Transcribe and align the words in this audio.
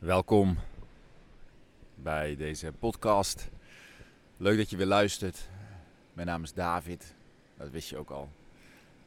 Welkom 0.00 0.58
bij 1.94 2.36
deze 2.36 2.72
podcast. 2.78 3.50
Leuk 4.36 4.56
dat 4.56 4.70
je 4.70 4.76
weer 4.76 4.86
luistert. 4.86 5.48
Mijn 6.12 6.26
naam 6.26 6.42
is 6.42 6.52
David, 6.52 7.14
dat 7.56 7.70
wist 7.70 7.88
je 7.88 7.96
ook 7.96 8.10
al. 8.10 8.28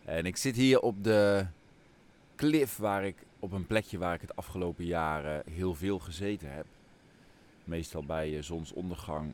En 0.05 0.25
ik 0.25 0.37
zit 0.37 0.55
hier 0.55 0.79
op 0.79 1.03
de 1.03 1.45
klif 2.35 2.77
waar 2.77 3.05
ik 3.05 3.15
op 3.39 3.51
een 3.51 3.68
plekje 3.68 3.97
waar 3.97 4.14
ik 4.14 4.21
het 4.21 4.36
afgelopen 4.36 4.86
jaren 4.86 5.43
heel 5.51 5.75
veel 5.75 6.00
gezeten 6.00 6.54
heb. 6.54 6.65
Meestal 7.64 8.04
bij 8.04 8.37
eh, 8.37 8.43
zonsondergang. 8.43 9.33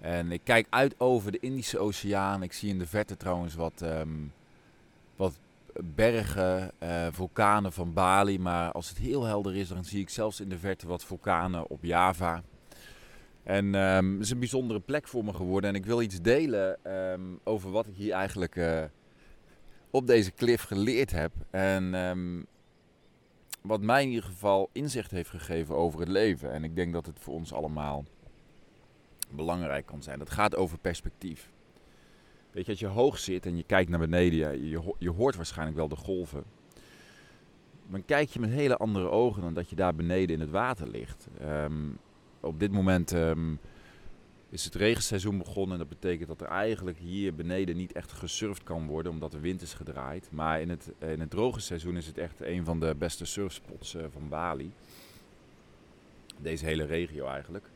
En 0.00 0.32
ik 0.32 0.40
kijk 0.44 0.66
uit 0.70 1.00
over 1.00 1.32
de 1.32 1.40
Indische 1.40 1.78
Oceaan. 1.78 2.42
Ik 2.42 2.52
zie 2.52 2.68
in 2.68 2.78
de 2.78 2.86
verte 2.86 3.16
trouwens 3.16 3.54
wat, 3.54 3.82
ehm, 3.82 4.18
wat 5.16 5.38
bergen, 5.84 6.72
uh, 6.82 7.06
vulkanen 7.10 7.72
van 7.72 7.92
Bali. 7.92 8.38
Maar 8.38 8.72
als 8.72 8.88
het 8.88 8.98
heel 8.98 9.24
helder 9.24 9.56
is, 9.56 9.68
dan 9.68 9.84
zie 9.84 10.00
ik 10.00 10.08
zelfs 10.08 10.40
in 10.40 10.48
de 10.48 10.58
verte 10.58 10.86
wat 10.86 11.04
vulkanen 11.04 11.68
op 11.70 11.84
Java. 11.84 12.42
En 13.42 13.74
um, 13.74 14.12
het 14.12 14.22
is 14.22 14.30
een 14.30 14.38
bijzondere 14.38 14.80
plek 14.80 15.08
voor 15.08 15.24
me 15.24 15.32
geworden. 15.32 15.70
En 15.70 15.76
ik 15.76 15.86
wil 15.86 16.02
iets 16.02 16.20
delen 16.20 16.92
um, 17.12 17.40
over 17.44 17.70
wat 17.70 17.86
ik 17.86 17.94
hier 17.94 18.12
eigenlijk 18.12 18.56
uh, 18.56 18.82
op 19.90 20.06
deze 20.06 20.30
klif 20.30 20.62
geleerd 20.62 21.10
heb. 21.10 21.32
En 21.50 21.94
um, 21.94 22.46
wat 23.62 23.80
mij 23.80 24.02
in 24.02 24.08
ieder 24.08 24.24
geval 24.24 24.70
inzicht 24.72 25.10
heeft 25.10 25.30
gegeven 25.30 25.74
over 25.74 26.00
het 26.00 26.08
leven. 26.08 26.52
En 26.52 26.64
ik 26.64 26.76
denk 26.76 26.92
dat 26.92 27.06
het 27.06 27.18
voor 27.20 27.34
ons 27.34 27.52
allemaal 27.52 28.04
belangrijk 29.30 29.86
kan 29.86 30.02
zijn. 30.02 30.18
Dat 30.18 30.30
gaat 30.30 30.56
over 30.56 30.78
perspectief. 30.78 31.50
Weet 32.52 32.64
je, 32.64 32.70
als 32.70 32.80
je 32.80 32.86
hoog 32.86 33.18
zit 33.18 33.46
en 33.46 33.56
je 33.56 33.62
kijkt 33.62 33.90
naar 33.90 33.98
beneden, 33.98 34.68
je, 34.68 34.94
je 34.98 35.10
hoort 35.10 35.36
waarschijnlijk 35.36 35.76
wel 35.76 35.88
de 35.88 35.96
golven. 35.96 36.44
Dan 37.90 38.04
kijk 38.04 38.28
je 38.28 38.40
met 38.40 38.50
hele 38.50 38.76
andere 38.76 39.08
ogen 39.08 39.42
dan 39.42 39.54
dat 39.54 39.70
je 39.70 39.76
daar 39.76 39.94
beneden 39.94 40.34
in 40.34 40.40
het 40.40 40.50
water 40.50 40.88
ligt. 40.88 41.28
Um, 41.42 41.98
op 42.40 42.60
dit 42.60 42.72
moment 42.72 43.12
um, 43.12 43.58
is 44.48 44.64
het 44.64 44.74
regenseizoen 44.74 45.38
begonnen. 45.38 45.72
En 45.72 45.78
dat 45.78 46.00
betekent 46.00 46.28
dat 46.28 46.40
er 46.40 46.46
eigenlijk 46.46 46.98
hier 46.98 47.34
beneden 47.34 47.76
niet 47.76 47.92
echt 47.92 48.12
gesurfd 48.12 48.62
kan 48.62 48.86
worden, 48.86 49.12
omdat 49.12 49.32
de 49.32 49.40
wind 49.40 49.62
is 49.62 49.74
gedraaid. 49.74 50.28
Maar 50.30 50.60
in 50.60 50.70
het, 50.70 50.92
in 50.98 51.20
het 51.20 51.30
droge 51.30 51.60
seizoen 51.60 51.96
is 51.96 52.06
het 52.06 52.18
echt 52.18 52.40
een 52.40 52.64
van 52.64 52.80
de 52.80 52.94
beste 52.98 53.24
surfspots 53.24 53.94
uh, 53.94 54.02
van 54.12 54.28
Bali. 54.28 54.72
Deze 56.38 56.64
hele 56.64 56.84
regio 56.84 57.26
eigenlijk. 57.26 57.70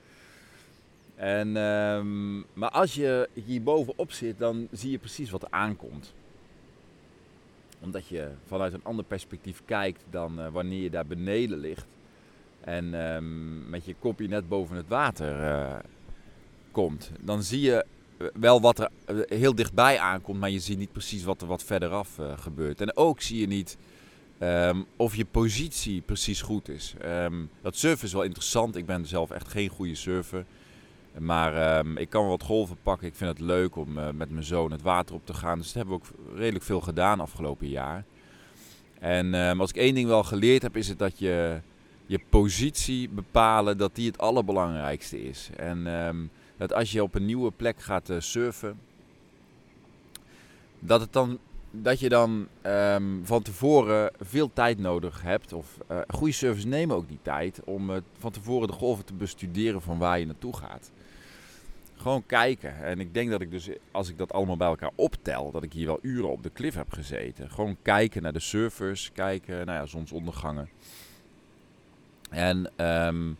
En, 1.16 1.56
um, 1.56 2.44
maar 2.52 2.70
als 2.70 2.94
je 2.94 3.28
hier 3.44 3.62
bovenop 3.62 4.12
zit, 4.12 4.38
dan 4.38 4.68
zie 4.70 4.90
je 4.90 4.98
precies 4.98 5.30
wat 5.30 5.42
er 5.42 5.50
aankomt. 5.50 6.14
Omdat 7.80 8.06
je 8.06 8.30
vanuit 8.46 8.72
een 8.72 8.84
ander 8.84 9.04
perspectief 9.04 9.62
kijkt 9.64 10.04
dan 10.10 10.40
uh, 10.40 10.48
wanneer 10.48 10.82
je 10.82 10.90
daar 10.90 11.06
beneden 11.06 11.58
ligt. 11.58 11.86
En 12.60 12.94
um, 12.94 13.68
met 13.68 13.84
je 13.84 13.94
kopje 13.98 14.28
net 14.28 14.48
boven 14.48 14.76
het 14.76 14.88
water 14.88 15.40
uh, 15.40 15.78
komt. 16.70 17.10
Dan 17.20 17.42
zie 17.42 17.60
je 17.60 17.84
wel 18.34 18.60
wat 18.60 18.78
er 18.78 18.90
heel 19.28 19.54
dichtbij 19.54 19.98
aankomt, 19.98 20.40
maar 20.40 20.50
je 20.50 20.58
ziet 20.58 20.78
niet 20.78 20.92
precies 20.92 21.24
wat 21.24 21.42
er 21.42 21.48
wat 21.48 21.64
verderaf 21.64 22.18
uh, 22.18 22.38
gebeurt. 22.38 22.80
En 22.80 22.96
ook 22.96 23.20
zie 23.20 23.40
je 23.40 23.46
niet 23.46 23.76
um, 24.40 24.86
of 24.96 25.16
je 25.16 25.24
positie 25.24 26.00
precies 26.00 26.42
goed 26.42 26.68
is. 26.68 26.94
dat 27.62 27.76
surfen 27.76 28.06
is 28.06 28.12
wel 28.12 28.22
interessant. 28.22 28.76
Ik 28.76 28.86
ben 28.86 29.06
zelf 29.06 29.30
echt 29.30 29.48
geen 29.48 29.68
goede 29.68 29.94
surfer. 29.94 30.44
Maar 31.18 31.78
um, 31.78 31.96
ik 31.96 32.08
kan 32.10 32.28
wat 32.28 32.42
golven 32.42 32.76
pakken. 32.82 33.06
Ik 33.06 33.14
vind 33.14 33.30
het 33.30 33.40
leuk 33.40 33.76
om 33.76 33.98
uh, 33.98 34.10
met 34.10 34.30
mijn 34.30 34.44
zoon 34.44 34.70
het 34.70 34.82
water 34.82 35.14
op 35.14 35.26
te 35.26 35.34
gaan. 35.34 35.58
Dus 35.58 35.72
dat 35.72 35.74
hebben 35.74 35.94
we 35.94 36.00
ook 36.00 36.36
redelijk 36.38 36.64
veel 36.64 36.80
gedaan 36.80 37.20
afgelopen 37.20 37.68
jaar. 37.68 38.04
En 38.98 39.34
um, 39.34 39.60
als 39.60 39.70
ik 39.70 39.76
één 39.76 39.94
ding 39.94 40.08
wel 40.08 40.22
geleerd 40.22 40.62
heb, 40.62 40.76
is 40.76 40.88
het 40.88 40.98
dat 40.98 41.18
je 41.18 41.60
je 42.06 42.20
positie 42.28 43.08
bepalen, 43.08 43.78
dat 43.78 43.94
die 43.94 44.06
het 44.06 44.18
allerbelangrijkste 44.18 45.22
is. 45.22 45.50
En 45.56 45.86
um, 45.86 46.30
dat 46.56 46.72
als 46.72 46.92
je 46.92 47.02
op 47.02 47.14
een 47.14 47.24
nieuwe 47.26 47.50
plek 47.50 47.80
gaat 47.80 48.10
uh, 48.10 48.20
surfen, 48.20 48.78
dat, 50.78 51.00
het 51.00 51.12
dan, 51.12 51.38
dat 51.70 52.00
je 52.00 52.08
dan 52.08 52.46
van 53.22 53.42
tevoren 53.42 54.10
veel 54.20 54.50
tijd 54.52 54.78
nodig 54.78 55.22
hebt. 55.22 55.52
Of 55.52 55.78
uh, 55.90 55.98
goede 56.08 56.32
surfers 56.32 56.64
nemen 56.64 56.96
ook 56.96 57.08
die 57.08 57.18
tijd 57.22 57.60
om 57.64 57.90
van 58.18 58.30
tevoren 58.30 58.68
de 58.68 58.74
golven 58.74 59.04
te 59.04 59.14
bestuderen 59.14 59.82
van 59.82 59.98
waar 59.98 60.18
je 60.18 60.26
naartoe 60.26 60.56
gaat. 60.56 60.90
Gewoon 61.96 62.26
kijken. 62.26 62.84
En 62.84 63.00
ik 63.00 63.14
denk 63.14 63.30
dat 63.30 63.40
ik 63.40 63.50
dus, 63.50 63.68
als 63.90 64.08
ik 64.08 64.18
dat 64.18 64.32
allemaal 64.32 64.56
bij 64.56 64.68
elkaar 64.68 64.90
optel, 64.94 65.50
dat 65.50 65.62
ik 65.62 65.72
hier 65.72 65.86
wel 65.86 65.98
uren 66.02 66.30
op 66.30 66.42
de 66.42 66.50
klif 66.50 66.74
heb 66.74 66.92
gezeten. 66.92 67.50
Gewoon 67.50 67.76
kijken 67.82 68.22
naar 68.22 68.32
de 68.32 68.40
surfers, 68.40 69.10
kijken, 69.12 69.66
nou 69.66 69.78
ja, 69.78 69.86
zonsondergangen. 69.86 70.68
En 72.30 72.70
um, 73.06 73.36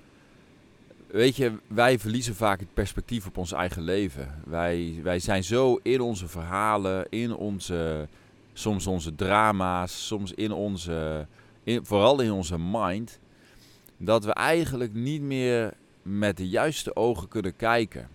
weet 1.07 1.37
je, 1.37 1.53
wij 1.67 1.99
verliezen 1.99 2.35
vaak 2.35 2.61
het 2.61 2.75
perspectief 2.75 3.27
op 3.27 3.37
ons 3.37 3.53
eigen 3.53 3.83
leven. 3.83 4.43
Wij, 4.45 5.01
wij 5.03 5.19
zijn 5.19 5.45
zo 5.45 5.81
in 5.83 6.01
onze 6.01 6.29
verhalen, 6.29 7.07
in 7.11 7.35
onze, 7.35 8.09
soms 8.53 8.87
onze 8.87 9.15
drama's, 9.15 10.07
soms 10.07 10.33
in 10.33 10.53
onze, 10.53 11.27
in, 11.63 11.85
vooral 11.85 12.21
in 12.21 12.33
onze 12.33 12.59
mind, 12.59 13.19
dat 13.97 14.25
we 14.25 14.33
eigenlijk 14.33 14.95
niet 14.95 15.23
meer 15.23 15.73
met 16.03 16.37
de 16.37 16.49
juiste 16.49 16.97
ogen 16.97 17.29
kunnen 17.29 17.57
kijken. 17.57 18.09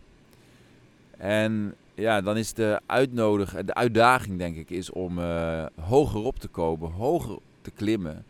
En 1.21 1.75
ja, 1.93 2.21
dan 2.21 2.37
is 2.37 2.53
de, 2.53 2.79
uitnodig, 2.85 3.63
de 3.63 3.73
uitdaging, 3.73 4.37
denk 4.37 4.55
ik, 4.55 4.69
is 4.69 4.89
om 4.89 5.19
uh, 5.19 5.65
hoger 5.81 6.21
op 6.21 6.39
te 6.39 6.47
komen, 6.47 6.91
hoger 6.91 7.37
te 7.61 7.71
klimmen. 7.71 8.25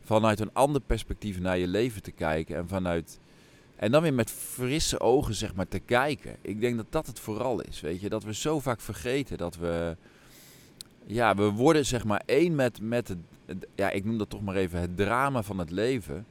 Vanuit 0.00 0.40
een 0.40 0.52
ander 0.52 0.80
perspectief 0.80 1.40
naar 1.40 1.58
je 1.58 1.68
leven 1.68 2.02
te 2.02 2.10
kijken. 2.10 2.56
En, 2.56 2.68
vanuit, 2.68 3.18
en 3.76 3.90
dan 3.90 4.02
weer 4.02 4.14
met 4.14 4.30
frisse 4.30 5.00
ogen, 5.00 5.34
zeg 5.34 5.54
maar, 5.54 5.68
te 5.68 5.78
kijken. 5.78 6.36
Ik 6.40 6.60
denk 6.60 6.76
dat 6.76 6.86
dat 6.90 7.06
het 7.06 7.20
vooral 7.20 7.60
is, 7.60 7.80
weet 7.80 8.00
je. 8.00 8.08
Dat 8.08 8.24
we 8.24 8.34
zo 8.34 8.60
vaak 8.60 8.80
vergeten 8.80 9.38
dat 9.38 9.56
we... 9.56 9.96
Ja, 11.06 11.34
we 11.34 11.50
worden 11.50 11.86
zeg 11.86 12.04
maar 12.04 12.22
één 12.26 12.54
met, 12.54 12.80
met 12.80 13.08
het, 13.08 13.18
ja, 13.74 13.90
ik 13.90 14.04
noem 14.04 14.18
dat 14.18 14.30
toch 14.30 14.42
maar 14.42 14.56
even 14.56 14.80
het 14.80 14.96
drama 14.96 15.42
van 15.42 15.58
het 15.58 15.70
leven. 15.70 16.26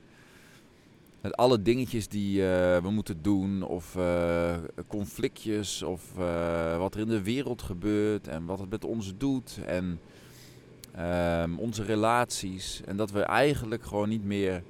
Met 1.27 1.38
alle 1.38 1.61
dingetjes 1.61 2.07
die 2.07 2.38
uh, 2.38 2.45
we 2.77 2.89
moeten 2.89 3.21
doen, 3.21 3.63
of 3.63 3.95
uh, 3.95 4.55
conflictjes, 4.88 5.83
of 5.83 6.01
uh, 6.19 6.77
wat 6.77 6.93
er 6.93 6.99
in 6.99 7.07
de 7.07 7.21
wereld 7.21 7.61
gebeurt 7.61 8.27
en 8.27 8.45
wat 8.45 8.59
het 8.59 8.69
met 8.69 8.85
ons 8.85 9.13
doet 9.17 9.59
en 9.66 9.99
um, 11.41 11.59
onze 11.59 11.83
relaties. 11.83 12.81
En 12.85 12.97
dat 12.97 13.11
we 13.11 13.21
eigenlijk 13.21 13.83
gewoon 13.83 14.09
niet 14.09 14.23
meer, 14.23 14.63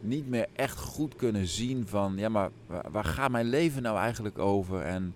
niet 0.00 0.28
meer 0.28 0.46
echt 0.52 0.78
goed 0.78 1.16
kunnen 1.16 1.46
zien 1.46 1.86
van, 1.86 2.14
ja 2.16 2.28
maar 2.28 2.50
waar, 2.90 3.04
gaat 3.04 3.30
mijn 3.30 3.48
leven 3.48 3.82
nou 3.82 3.98
eigenlijk 3.98 4.38
over? 4.38 4.80
En 4.80 5.14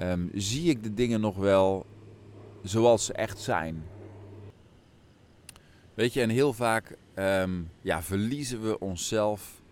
um, 0.00 0.30
zie 0.34 0.70
ik 0.70 0.82
de 0.82 0.94
dingen 0.94 1.20
nog 1.20 1.36
wel 1.36 1.86
zoals 2.62 3.04
ze 3.04 3.12
echt 3.12 3.38
zijn? 3.38 3.84
Weet 5.94 6.12
je, 6.12 6.20
en 6.20 6.30
heel 6.30 6.52
vaak 6.52 6.96
um, 7.14 7.70
ja, 7.80 8.02
verliezen 8.02 8.62
we 8.62 8.78
onszelf 8.78 9.64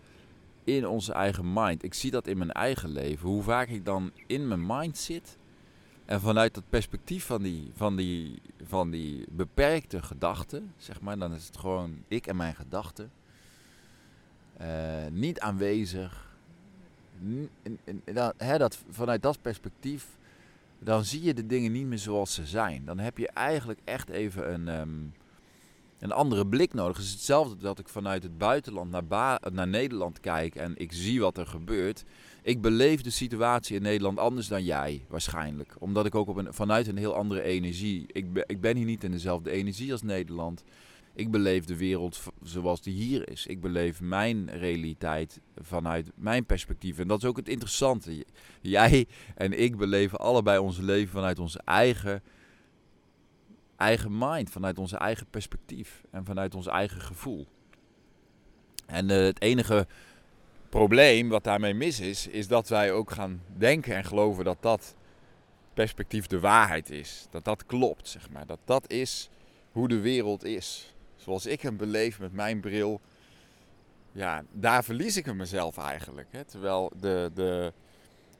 in 0.65 0.87
onze 0.87 1.13
eigen 1.13 1.53
mind. 1.53 1.83
Ik 1.83 1.93
zie 1.93 2.11
dat 2.11 2.27
in 2.27 2.37
mijn 2.37 2.51
eigen 2.51 2.89
leven. 2.89 3.29
Hoe 3.29 3.43
vaak 3.43 3.67
ik 3.67 3.85
dan 3.85 4.11
in 4.27 4.47
mijn 4.47 4.65
mind 4.65 4.97
zit. 4.97 5.37
En 6.05 6.21
vanuit 6.21 6.53
dat 6.53 6.63
perspectief 6.69 7.25
van 7.25 7.41
die, 7.41 7.71
van 7.75 7.95
die, 7.95 8.41
van 8.63 8.89
die 8.89 9.25
beperkte 9.29 10.01
gedachten, 10.01 10.73
zeg 10.77 11.01
maar, 11.01 11.17
dan 11.17 11.33
is 11.33 11.47
het 11.47 11.57
gewoon 11.57 12.03
ik 12.07 12.27
en 12.27 12.35
mijn 12.35 12.55
gedachten. 12.55 13.11
Uh, 14.61 14.67
niet 15.11 15.39
aanwezig. 15.39 16.37
N 17.23 17.49
dan, 18.13 18.33
hè, 18.37 18.57
dat, 18.57 18.83
vanuit 18.89 19.21
dat 19.21 19.41
perspectief, 19.41 20.07
dan 20.79 21.03
zie 21.03 21.23
je 21.23 21.33
de 21.33 21.45
dingen 21.45 21.71
niet 21.71 21.85
meer 21.85 21.99
zoals 21.99 22.33
ze 22.33 22.45
zijn. 22.45 22.85
Dan 22.85 22.99
heb 22.99 23.17
je 23.17 23.29
eigenlijk 23.29 23.79
echt 23.83 24.09
even 24.09 24.53
een, 24.53 24.67
um, 24.67 25.13
een 25.99 26.11
andere 26.11 26.47
blik 26.47 26.73
nodig. 26.73 26.97
Het 26.97 27.05
is 27.05 27.11
hetzelfde 27.11 27.55
dat 27.57 27.79
ik 27.79 27.89
vanuit 27.89 28.23
het 28.23 28.37
buitenland 28.37 28.91
naar, 28.91 29.39
naar 29.51 29.67
Nederland 29.67 30.19
kijk 30.19 30.55
en 30.55 30.73
ik 30.77 30.93
zie 30.93 31.21
wat 31.21 31.37
er 31.37 31.47
gebeurt. 31.47 32.03
Ik 32.41 32.61
beleef 32.61 33.01
de 33.01 33.09
situatie 33.09 33.75
in 33.75 33.81
Nederland 33.81 34.19
anders 34.19 34.47
dan 34.47 34.63
jij, 34.63 35.05
waarschijnlijk. 35.09 35.75
Omdat 35.79 36.05
ik 36.05 36.15
ook 36.15 36.27
op 36.27 36.37
een, 36.37 36.53
vanuit 36.53 36.87
een 36.87 36.97
heel 36.97 37.15
andere 37.15 37.41
energie. 37.41 38.05
Ik, 38.07 38.43
ik 38.45 38.61
ben 38.61 38.75
hier 38.75 38.85
niet 38.85 39.03
in 39.03 39.11
dezelfde 39.11 39.51
energie 39.51 39.91
als 39.91 40.01
Nederland. 40.01 40.63
Ik 41.13 41.31
beleef 41.31 41.65
de 41.65 41.77
wereld 41.77 42.21
zoals 42.43 42.81
die 42.81 42.93
hier 42.93 43.29
is. 43.29 43.45
Ik 43.45 43.61
beleef 43.61 44.01
mijn 44.01 44.49
realiteit 44.49 45.41
vanuit 45.57 46.11
mijn 46.15 46.45
perspectief. 46.45 46.99
En 46.99 47.07
dat 47.07 47.23
is 47.23 47.29
ook 47.29 47.37
het 47.37 47.49
interessante. 47.49 48.25
Jij 48.61 49.07
en 49.35 49.59
ik 49.61 49.77
beleven 49.77 50.19
allebei 50.19 50.59
ons 50.59 50.77
leven 50.77 51.11
vanuit 51.11 51.39
onze 51.39 51.61
eigen 51.65 52.23
eigen 53.85 54.17
mind, 54.17 54.49
vanuit 54.49 54.79
onze 54.79 54.97
eigen 54.97 55.27
perspectief 55.29 56.03
en 56.11 56.25
vanuit 56.25 56.55
ons 56.55 56.67
eigen 56.67 57.01
gevoel. 57.01 57.47
En 58.85 59.09
uh, 59.09 59.17
het 59.17 59.41
enige 59.41 59.87
probleem 60.69 61.29
wat 61.29 61.43
daarmee 61.43 61.73
mis 61.73 61.99
is, 61.99 62.27
is 62.27 62.47
dat 62.47 62.67
wij 62.67 62.91
ook 62.91 63.11
gaan 63.11 63.41
denken 63.57 63.95
en 63.95 64.03
geloven 64.03 64.43
dat 64.43 64.57
dat 64.59 64.95
perspectief 65.73 66.27
de 66.27 66.39
waarheid 66.39 66.89
is. 66.89 67.27
Dat 67.29 67.43
dat 67.43 67.65
klopt, 67.65 68.07
zeg 68.07 68.29
maar. 68.29 68.45
Dat 68.45 68.59
dat 68.65 68.91
is 68.91 69.29
hoe 69.71 69.87
de 69.87 69.99
wereld 69.99 70.43
is. 70.43 70.93
Zoals 71.15 71.45
ik 71.45 71.61
hem 71.61 71.77
beleef 71.77 72.19
met 72.19 72.33
mijn 72.33 72.59
bril, 72.59 73.01
ja, 74.11 74.43
daar 74.51 74.83
verlies 74.83 75.17
ik 75.17 75.33
mezelf 75.33 75.77
eigenlijk. 75.77 76.27
Hè? 76.31 76.43
Terwijl 76.43 76.91
de, 76.99 77.31
de, 77.33 77.73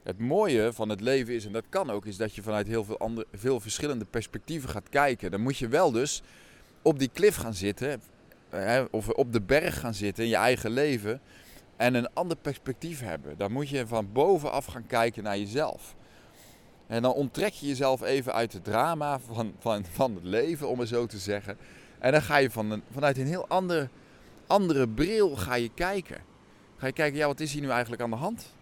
het 0.06 0.18
mooie 0.18 0.72
van 0.72 0.88
het 0.88 1.00
leven 1.00 1.34
is, 1.34 1.46
en 1.46 1.52
dat 1.52 1.64
kan 1.68 1.90
ook, 1.90 2.06
is 2.06 2.16
dat 2.16 2.34
je 2.34 2.42
vanuit 2.42 2.66
heel 2.66 2.84
veel, 2.84 2.98
andere, 2.98 3.26
veel 3.32 3.60
verschillende 3.60 4.04
perspectieven 4.04 4.68
gaat 4.68 4.88
kijken. 4.88 5.30
Dan 5.30 5.40
moet 5.40 5.58
je 5.58 5.68
wel 5.68 5.90
dus 5.90 6.22
op 6.82 6.98
die 6.98 7.10
klif 7.12 7.36
gaan 7.36 7.54
zitten, 7.54 8.00
hè, 8.48 8.82
of 8.90 9.08
op 9.08 9.32
de 9.32 9.40
berg 9.40 9.80
gaan 9.80 9.94
zitten 9.94 10.24
in 10.24 10.30
je 10.30 10.36
eigen 10.36 10.70
leven. 10.70 11.20
En 11.76 11.94
een 11.94 12.12
ander 12.12 12.36
perspectief 12.36 13.00
hebben. 13.00 13.36
Dan 13.36 13.52
moet 13.52 13.68
je 13.68 13.86
van 13.86 14.12
bovenaf 14.12 14.64
gaan 14.64 14.86
kijken 14.86 15.22
naar 15.22 15.38
jezelf. 15.38 15.94
En 16.86 17.02
dan 17.02 17.12
onttrek 17.12 17.52
je 17.52 17.66
jezelf 17.66 18.02
even 18.02 18.32
uit 18.32 18.52
het 18.52 18.64
drama 18.64 19.18
van, 19.18 19.54
van, 19.58 19.84
van 19.92 20.14
het 20.14 20.24
leven, 20.24 20.68
om 20.68 20.78
het 20.78 20.88
zo 20.88 21.06
te 21.06 21.18
zeggen. 21.18 21.58
En 21.98 22.12
dan 22.12 22.22
ga 22.22 22.36
je 22.36 22.50
van 22.50 22.82
vanuit 22.90 23.18
een 23.18 23.26
heel 23.26 23.48
ander, 23.48 23.88
andere 24.46 24.88
bril 24.88 25.36
ga 25.36 25.54
je 25.54 25.70
kijken. 25.74 26.18
Ga 26.76 26.86
je 26.86 26.92
kijken, 26.92 27.18
ja, 27.18 27.26
wat 27.26 27.40
is 27.40 27.52
hier 27.52 27.62
nu 27.62 27.68
eigenlijk 27.68 28.02
aan 28.02 28.10
de 28.10 28.16
hand? 28.16 28.55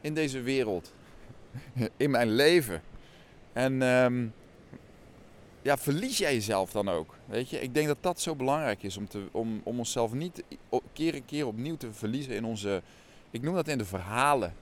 In 0.00 0.14
deze 0.14 0.40
wereld. 0.40 0.92
In 1.96 2.10
mijn 2.10 2.30
leven. 2.30 2.82
En 3.52 3.82
ehm, 3.82 4.26
ja, 5.62 5.76
verlies 5.76 6.18
jij 6.18 6.34
jezelf 6.34 6.70
dan 6.70 6.88
ook? 6.88 7.14
Weet 7.26 7.50
je, 7.50 7.60
ik 7.60 7.74
denk 7.74 7.86
dat 7.86 7.96
dat 8.00 8.20
zo 8.20 8.34
belangrijk 8.34 8.82
is 8.82 8.96
om, 8.96 9.08
te, 9.08 9.28
om, 9.30 9.60
om 9.64 9.78
onszelf 9.78 10.12
niet 10.12 10.42
keer 10.92 11.14
en 11.14 11.24
keer 11.24 11.46
opnieuw 11.46 11.76
te 11.76 11.92
verliezen 11.92 12.34
in 12.34 12.44
onze, 12.44 12.82
ik 13.30 13.42
noem 13.42 13.54
dat 13.54 13.68
in 13.68 13.78
de 13.78 13.84
verhalen 13.84 14.54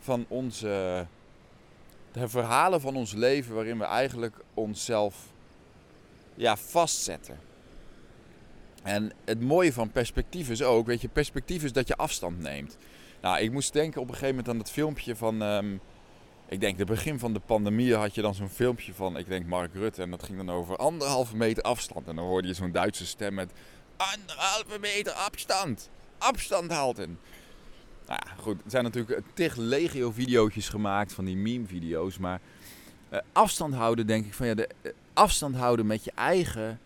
van 0.00 0.24
onze, 0.28 1.06
de 2.12 2.28
verhalen 2.28 2.80
van 2.80 2.96
ons 2.96 3.12
leven 3.12 3.54
waarin 3.54 3.78
we 3.78 3.84
eigenlijk 3.84 4.36
onszelf 4.54 5.26
ja, 6.34 6.56
vastzetten. 6.56 7.38
En 8.82 9.12
het 9.24 9.40
mooie 9.40 9.72
van 9.72 9.90
perspectief 9.90 10.50
is 10.50 10.62
ook, 10.62 10.86
weet 10.86 11.00
je, 11.00 11.08
perspectief 11.08 11.64
is 11.64 11.72
dat 11.72 11.88
je 11.88 11.96
afstand 11.96 12.38
neemt. 12.38 12.76
Nou, 13.20 13.40
ik 13.40 13.52
moest 13.52 13.72
denken 13.72 14.00
op 14.00 14.06
een 14.06 14.14
gegeven 14.14 14.34
moment 14.34 14.52
aan 14.52 14.58
dat 14.58 14.70
filmpje 14.70 15.16
van, 15.16 15.42
ehm, 15.42 15.74
ik 16.48 16.60
denk, 16.60 16.78
het 16.78 16.86
begin 16.86 17.18
van 17.18 17.32
de 17.32 17.40
pandemie 17.40 17.94
had 17.94 18.14
je 18.14 18.22
dan 18.22 18.34
zo'n 18.34 18.48
filmpje 18.48 18.94
van, 18.94 19.16
ik 19.16 19.28
denk 19.28 19.46
Mark 19.46 19.74
Rutte. 19.74 20.02
En 20.02 20.10
dat 20.10 20.22
ging 20.22 20.36
dan 20.36 20.50
over 20.50 20.76
anderhalve 20.76 21.36
meter 21.36 21.62
afstand. 21.62 22.08
En 22.08 22.16
dan 22.16 22.24
hoorde 22.24 22.48
je 22.48 22.54
zo'n 22.54 22.72
Duitse 22.72 23.06
stem 23.06 23.34
met, 23.34 23.52
anderhalve 23.96 24.78
meter 24.80 25.12
afstand. 25.12 25.90
Afstand 26.18 26.72
houden. 26.72 27.18
Nou 28.06 28.20
ja, 28.26 28.32
goed. 28.36 28.64
Er 28.64 28.70
zijn 28.70 28.84
natuurlijk 28.84 29.20
tig 29.34 29.56
legio-video's 29.56 30.68
gemaakt 30.68 31.12
van 31.12 31.24
die 31.24 31.36
meme-video's. 31.36 32.18
Maar 32.18 32.40
uh, 33.10 33.18
afstand 33.32 33.74
houden, 33.74 34.06
denk 34.06 34.26
ik 34.26 34.34
van 34.34 34.46
ja, 34.46 34.54
de, 34.54 34.68
uh, 34.82 34.92
afstand 35.14 35.56
houden 35.56 35.86
met 35.86 36.04
je 36.04 36.12
eigen. 36.14 36.80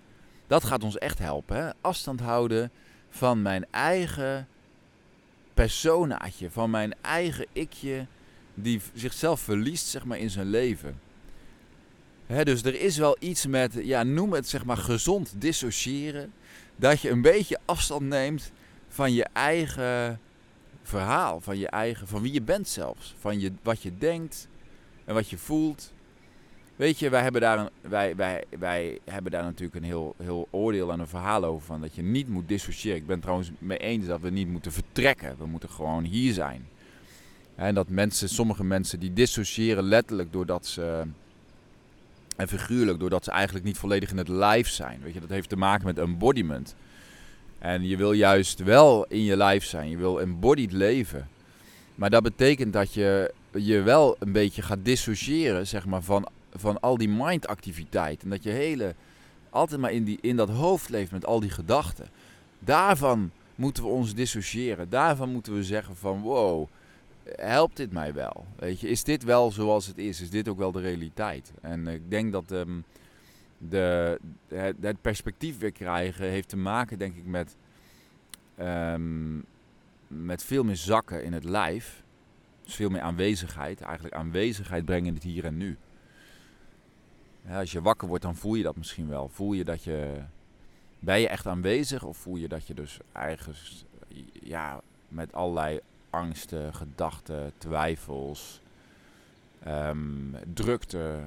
Dat 0.47 0.65
gaat 0.65 0.83
ons 0.83 0.99
echt 0.99 1.19
helpen. 1.19 1.57
Hè? 1.57 1.71
Afstand 1.81 2.21
houden 2.21 2.71
van 3.11 3.43
mijn 3.43 3.67
eigen 3.71 4.49
personaatje. 5.55 6.51
Van 6.51 6.71
mijn 6.71 6.95
eigen 7.01 7.47
ikje. 7.53 8.07
Die 8.55 8.81
zichzelf 8.95 9.41
verliest 9.41 9.87
zeg 9.87 10.05
maar, 10.05 10.19
in 10.19 10.31
zijn 10.31 10.47
leven. 10.47 11.01
Dus 12.27 12.63
er 12.63 12.81
is 12.81 12.97
wel 12.97 13.17
iets 13.19 13.47
met, 13.47 13.75
ja, 13.83 14.03
noem 14.03 14.33
het 14.33 14.49
zeg 14.49 14.65
maar 14.65 14.77
gezond 14.77 15.35
dissociëren. 15.39 16.33
Dat 16.77 17.01
je 17.01 17.11
een 17.11 17.23
beetje 17.23 17.59
afstand 17.65 18.03
neemt 18.03 18.53
van 18.89 19.13
je 19.13 19.27
eigen 19.33 20.21
verhaal. 20.83 21.41
Van 21.41 21.59
je 21.59 21.69
eigen, 21.69 22.09
van 22.09 22.23
wie 22.23 22.33
je 22.33 22.43
bent 22.43 22.69
zelfs. 22.69 23.15
Van 23.19 23.41
je, 23.41 23.53
wat 23.63 23.83
je 23.83 23.99
denkt 23.99 24.49
en 25.05 25.15
wat 25.15 25.31
je 25.31 25.39
voelt. 25.39 25.93
Weet 26.77 26.99
je, 26.99 27.11
wij 27.11 27.23
hebben 27.23 27.41
daar, 27.41 27.59
een, 27.59 27.69
wij, 27.81 28.17
wij, 28.17 28.45
wij 28.59 28.99
hebben 29.05 29.33
daar 29.33 29.43
natuurlijk 29.43 29.75
een 29.75 29.85
heel, 29.85 30.15
heel 30.23 30.49
oordeel 30.51 30.93
en 30.93 31.01
een 31.01 31.07
verhaal 31.09 31.45
over. 31.45 31.67
Van 31.67 31.81
dat 31.81 31.95
je 31.95 32.03
niet 32.03 32.29
moet 32.29 32.49
dissociëren. 32.49 32.99
Ik 32.99 33.07
ben 33.07 33.21
trouwens 33.21 33.51
mee 33.59 33.79
eens 33.79 34.07
dat 34.07 34.21
we 34.21 34.31
niet 34.31 34.49
moeten 34.49 34.73
vertrekken. 34.73 35.37
We 35.39 35.47
moeten 35.47 35.69
gewoon 35.69 36.05
hier 36.05 36.33
zijn. 36.33 36.67
En 37.55 37.75
dat 37.75 37.89
mensen, 37.89 38.29
sommige 38.29 38.65
mensen 38.65 39.01
die 39.01 39.13
dissociëren 39.13 39.85
letterlijk 39.85 40.33
doordat 40.33 40.67
ze. 40.67 41.03
En 42.37 42.49
figuurlijk 42.49 42.99
doordat 42.99 43.25
ze 43.25 43.31
eigenlijk 43.31 43.65
niet 43.65 43.79
volledig 43.79 44.11
in 44.11 44.17
het 44.17 44.29
lijf 44.29 44.69
zijn. 44.69 45.01
Weet 45.03 45.15
je, 45.15 45.21
dat 45.21 45.29
heeft 45.29 45.49
te 45.49 45.57
maken 45.57 45.87
met 45.87 45.99
embodiment. 45.99 46.75
En 47.59 47.87
je 47.87 47.97
wil 47.97 48.13
juist 48.13 48.63
wel 48.63 49.05
in 49.09 49.23
je 49.23 49.37
lijf 49.37 49.65
zijn. 49.65 49.91
Je 49.91 49.97
wil 49.97 50.21
embodied 50.21 50.73
leven. 50.73 51.29
Maar 51.95 52.11
dat 52.11 52.23
betekent 52.23 52.73
dat 52.73 52.95
je 52.95 53.33
je 53.53 53.83
wel 53.83 54.17
een 54.19 54.33
beetje 54.33 54.63
gaat 54.63 54.79
dissociëren 54.83 55.67
zeg 55.67 55.87
maar, 55.87 56.03
van, 56.03 56.29
van 56.55 56.81
al 56.81 56.97
die 56.97 57.09
mindactiviteit. 57.09 58.23
En 58.23 58.31
dat 58.31 58.43
je 58.43 58.51
hele, 58.51 58.95
altijd 59.51 59.81
maar 59.81 59.93
in, 59.93 60.05
die, 60.05 60.19
in 60.21 60.37
dat 60.37 60.49
hoofd 60.49 60.89
leeft 60.89 61.11
met 61.11 61.27
al 61.27 61.41
die 61.41 61.51
gedachten. 61.51 62.09
Daarvan 62.59 63.31
moeten 63.55 63.83
we 63.83 63.89
ons 63.89 64.15
dissociëren. 64.15 64.89
Daarvan 64.89 65.33
moeten 65.33 65.55
we 65.55 65.65
zeggen 65.65 65.97
van 65.97 66.21
wow, 66.21 66.69
helpt 67.37 67.77
dit 67.77 67.93
mij 67.93 68.15
wel? 68.15 68.47
Weet 68.57 68.81
je, 68.81 68.89
is 68.89 69.05
dit 69.05 69.25
wel 69.25 69.51
zoals 69.51 69.87
het 69.87 69.99
is? 69.99 70.21
Is 70.21 70.31
dit 70.31 70.49
ook 70.49 70.59
wel 70.59 70.73
de 70.73 70.81
realiteit? 70.81 71.53
En 71.61 71.87
ik 71.87 72.11
denk 72.11 72.33
dat 72.33 72.51
um, 72.51 72.85
de, 73.59 74.19
het, 74.49 75.01
perspectief 75.01 75.59
weer 75.59 75.73
krijgen 75.73 76.29
heeft 76.29 76.49
te 76.49 76.57
maken, 76.57 76.99
denk 76.99 77.17
ik, 77.17 77.27
met, 77.27 77.57
um, 78.61 79.45
met 80.07 80.43
veel 80.43 80.65
meer 80.65 80.77
zakken 80.77 81.25
in 81.25 81.33
het 81.33 81.45
lijf. 81.45 82.03
Dus 82.65 82.75
veel 82.75 82.91
meer 82.91 83.01
aanwezigheid. 83.01 83.81
Eigenlijk 83.81 84.15
aanwezigheid 84.15 84.85
brengen 84.85 85.07
in 85.07 85.15
het 85.15 85.23
hier 85.23 85.45
en 85.45 85.57
nu. 85.57 85.77
Als 87.49 87.73
je 87.73 87.83
wakker 87.83 88.09
wordt, 88.09 88.23
dan 88.23 88.37
voel 88.37 88.55
je 88.55 88.63
dat 88.63 88.77
misschien 88.77 89.09
wel. 89.09 89.29
Voel 89.29 89.53
je 89.53 89.65
dat 89.65 89.85
je. 89.85 90.23
Ben 90.99 91.21
je 91.21 91.29
echt 91.29 91.47
aanwezig? 91.47 92.03
Of 92.03 92.17
voel 92.17 92.37
je 92.37 92.49
dat 92.49 92.67
je 92.67 92.75
dus 92.75 92.99
ergens 93.13 93.85
ja, 94.43 94.81
met 95.09 95.33
allerlei 95.33 95.81
angsten, 96.11 96.75
gedachten, 96.75 97.53
twijfels, 97.59 98.61
um, 99.67 100.35
drukte, 100.53 101.21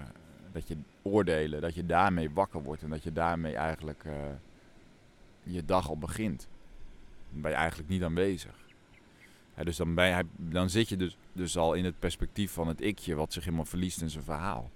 dat 0.51 0.67
je 0.67 0.77
oordelen, 1.01 1.61
dat 1.61 1.75
je 1.75 1.85
daarmee 1.85 2.31
wakker 2.31 2.63
wordt 2.63 2.83
en 2.83 2.89
dat 2.89 3.03
je 3.03 3.13
daarmee 3.13 3.55
eigenlijk 3.55 4.03
uh, 4.03 4.13
je 5.43 5.65
dag 5.65 5.89
al 5.89 5.97
begint. 5.97 6.47
Dan 7.31 7.41
ben 7.41 7.51
je 7.51 7.57
eigenlijk 7.57 7.89
niet 7.89 8.03
aanwezig. 8.03 8.65
Dus 9.63 9.77
dan, 9.77 9.95
ben 9.95 10.17
je, 10.17 10.25
dan 10.35 10.69
zit 10.69 10.89
je 10.89 10.97
dus, 10.97 11.17
dus 11.33 11.57
al 11.57 11.73
in 11.73 11.85
het 11.85 11.99
perspectief 11.99 12.51
van 12.51 12.67
het 12.67 12.81
ikje 12.81 13.15
wat 13.15 13.33
zich 13.33 13.43
helemaal 13.43 13.65
verliest 13.65 14.01
in 14.01 14.09
zijn 14.09 14.23
verhaal. 14.23 14.69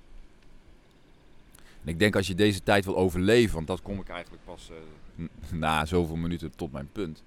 En 1.84 1.88
ik 1.88 2.00
denk 2.00 2.16
als 2.16 2.28
je 2.28 2.36
deze 2.36 2.64
tijd 2.64 2.86
wil 2.86 2.98
overleven, 2.98 3.56
want 3.56 3.68
dat 3.68 3.82
kom 3.82 4.00
ik 4.00 4.10
eigenlijk 4.10 4.44
pas 4.46 4.72
uh, 5.16 5.28
na 5.60 5.86
zoveel 5.86 6.16
minuten 6.16 6.56
tot 6.56 6.72
mijn 6.72 6.90
punt. 6.92 7.24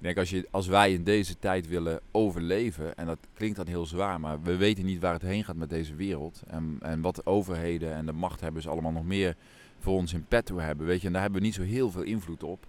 Ik 0.00 0.06
denk 0.06 0.18
als, 0.18 0.30
je, 0.30 0.48
als 0.50 0.66
wij 0.66 0.92
in 0.92 1.04
deze 1.04 1.38
tijd 1.38 1.68
willen 1.68 2.00
overleven, 2.10 2.96
en 2.96 3.06
dat 3.06 3.18
klinkt 3.34 3.56
dan 3.56 3.66
heel 3.66 3.86
zwaar, 3.86 4.20
maar 4.20 4.42
we 4.42 4.56
weten 4.56 4.84
niet 4.84 5.00
waar 5.00 5.12
het 5.12 5.22
heen 5.22 5.44
gaat 5.44 5.56
met 5.56 5.70
deze 5.70 5.94
wereld. 5.94 6.42
En, 6.46 6.76
en 6.80 7.00
wat 7.00 7.14
de 7.14 7.26
overheden 7.26 7.94
en 7.94 8.06
de 8.06 8.12
machthebbers 8.12 8.68
allemaal 8.68 8.92
nog 8.92 9.04
meer 9.04 9.36
voor 9.78 9.96
ons 9.96 10.12
in 10.12 10.24
petto 10.24 10.58
hebben. 10.58 10.86
Weet 10.86 11.00
je, 11.00 11.06
en 11.06 11.12
daar 11.12 11.22
hebben 11.22 11.40
we 11.40 11.46
niet 11.46 11.56
zo 11.56 11.62
heel 11.62 11.90
veel 11.90 12.02
invloed 12.02 12.42
op. 12.42 12.66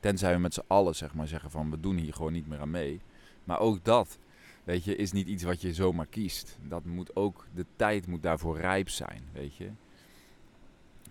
Tenzij 0.00 0.34
we 0.34 0.40
met 0.40 0.54
z'n 0.54 0.64
allen 0.66 0.94
zeg 0.94 1.14
maar, 1.14 1.28
zeggen 1.28 1.50
van 1.50 1.70
we 1.70 1.80
doen 1.80 1.96
hier 1.96 2.14
gewoon 2.14 2.32
niet 2.32 2.48
meer 2.48 2.60
aan 2.60 2.70
mee. 2.70 3.00
Maar 3.44 3.60
ook 3.60 3.84
dat, 3.84 4.18
weet 4.64 4.84
je, 4.84 4.96
is 4.96 5.12
niet 5.12 5.28
iets 5.28 5.42
wat 5.42 5.60
je 5.60 5.74
zomaar 5.74 6.06
kiest. 6.06 6.58
Dat 6.68 6.84
moet 6.84 7.16
ook, 7.16 7.46
de 7.54 7.66
tijd 7.76 8.06
moet 8.06 8.22
daarvoor 8.22 8.58
rijp 8.58 8.88
zijn, 8.88 9.22
weet 9.32 9.56
je. 9.56 9.70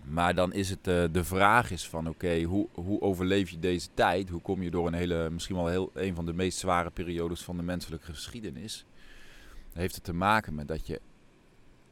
Maar 0.04 0.34
dan 0.34 0.52
is 0.52 0.70
het 0.70 0.88
uh, 0.88 1.04
de 1.12 1.24
vraag 1.24 1.70
is 1.70 1.88
van 1.88 2.08
oké, 2.08 2.42
hoe, 2.42 2.68
hoe 2.74 3.00
overleef 3.00 3.50
je 3.50 3.58
deze 3.58 3.88
tijd? 3.94 4.28
Hoe 4.28 4.40
kom 4.40 4.62
je 4.62 4.70
door 4.70 4.86
een 4.86 4.94
hele, 4.94 5.30
misschien 5.30 5.56
wel 5.56 5.66
heel, 5.66 5.90
een 5.94 6.14
van 6.14 6.26
de 6.26 6.32
meest 6.32 6.58
zware 6.58 6.90
periodes 6.90 7.42
van 7.42 7.56
de 7.56 7.62
menselijke 7.62 8.12
geschiedenis? 8.12 8.84
Heeft 9.72 9.94
het 9.94 10.04
te 10.04 10.12
maken 10.12 10.54
met 10.54 10.68
dat 10.68 10.86
je, 10.86 11.00